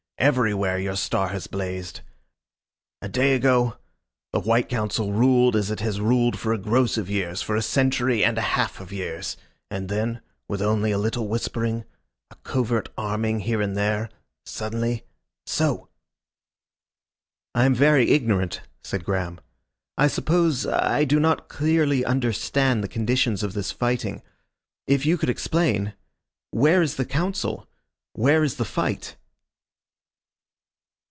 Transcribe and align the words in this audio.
Everywhere 0.21 0.77
your 0.77 0.97
star 0.97 1.29
has 1.29 1.47
blazed. 1.47 2.01
A 3.01 3.09
day 3.09 3.33
ago 3.33 3.77
the 4.31 4.39
White 4.39 4.69
Council 4.69 5.11
ruled 5.13 5.55
as 5.55 5.71
it 5.71 5.79
has 5.79 5.99
ruled 5.99 6.37
for 6.37 6.53
a 6.53 6.59
gross 6.59 6.95
of 6.95 7.09
years, 7.09 7.41
for 7.41 7.55
a 7.55 7.61
century 7.63 8.23
and 8.23 8.37
a 8.37 8.41
half 8.53 8.79
of 8.79 8.93
years, 8.93 9.35
and 9.71 9.89
then, 9.89 10.21
with 10.47 10.61
only 10.61 10.91
a 10.91 10.99
little 10.99 11.27
whispering, 11.27 11.85
a 12.29 12.35
covert 12.35 12.89
arming 12.99 13.39
here 13.39 13.63
and 13.63 13.75
there, 13.75 14.11
suddenly 14.45 15.03
So!" 15.47 15.87
"I 17.55 17.65
am 17.65 17.73
very 17.73 18.11
ignorant," 18.11 18.61
said 18.83 19.03
Graham. 19.03 19.39
"I 19.97 20.05
suppose 20.07 20.67
I 20.67 21.03
do 21.03 21.19
not 21.19 21.49
clearly 21.49 22.05
understand 22.05 22.83
the 22.83 22.87
conditions 22.87 23.41
of 23.41 23.53
this 23.53 23.71
fighting. 23.71 24.21
If 24.85 25.03
you 25.03 25.17
could 25.17 25.31
explain. 25.31 25.95
Where 26.51 26.83
is 26.83 26.97
the 26.97 27.05
Council? 27.05 27.67
Where 28.13 28.43
is 28.43 28.57
the 28.57 28.65
fight?" 28.65 29.15